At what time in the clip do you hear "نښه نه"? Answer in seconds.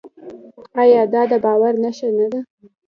1.83-2.25